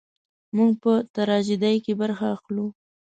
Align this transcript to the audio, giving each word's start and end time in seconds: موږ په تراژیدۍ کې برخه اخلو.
موږ 0.55 0.71
په 0.83 0.93
تراژیدۍ 1.15 1.75
کې 1.85 1.93
برخه 2.01 2.25
اخلو. 2.35 2.65